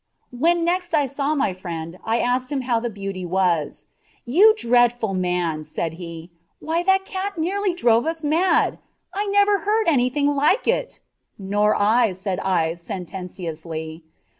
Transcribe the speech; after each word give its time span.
When 0.35 0.65
next 0.65 0.95
I 0.95 1.05
saw 1.05 1.35
my 1.35 1.53
friend, 1.53 1.99
I 2.03 2.17
asked 2.17 2.51
him 2.51 2.61
how 2.61 2.79
"the 2.79 2.89
beauty" 2.89 3.23
was. 3.23 3.85
"You 4.25 4.55
dreadful 4.57 5.13
man!" 5.13 5.63
said 5.63 5.93
he; 6.01 6.31
"why, 6.59 6.81
that 6.81 7.05
cat 7.05 7.37
nearly 7.37 7.75
drove 7.75 8.07
us 8.07 8.23
all 8.23 8.31
mad 8.31 8.79
I 9.13 9.27
never 9.27 9.59
heard 9.59 9.87
anything 9.87 10.29
like 10.33 10.67
it." 10.67 11.01
"Nor 11.37 11.75
I," 11.79 12.13
said 12.13 12.39
I, 12.39 12.73
sententiously. 12.73 14.03